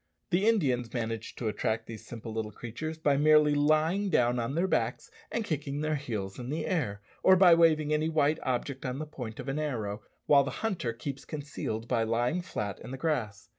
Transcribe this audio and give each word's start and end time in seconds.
The 0.31 0.47
Indians 0.47 0.91
manage 0.95 1.35
to 1.35 1.47
attract 1.47 1.85
these 1.85 2.07
simple 2.07 2.33
little 2.33 2.51
creatures 2.51 2.97
by 2.97 3.17
merely 3.17 3.53
lying 3.53 4.09
down 4.09 4.39
on 4.39 4.55
their 4.55 4.65
backs 4.67 5.11
and 5.31 5.45
kicking 5.45 5.81
their 5.81 5.93
heels 5.93 6.39
in 6.39 6.49
the 6.49 6.65
air, 6.65 7.03
or 7.21 7.35
by 7.35 7.53
waving 7.53 7.93
any 7.93 8.09
white 8.09 8.39
object 8.41 8.83
on 8.83 8.97
the 8.97 9.05
point 9.05 9.39
of 9.39 9.47
an 9.47 9.59
arrow, 9.59 10.01
while 10.25 10.43
the 10.43 10.49
hunter 10.65 10.91
keeps 10.91 11.23
concealed 11.23 11.87
by 11.87 12.01
lying 12.01 12.41
flat 12.41 12.79
in 12.79 12.89
the 12.89 12.97
grass. 12.97 13.49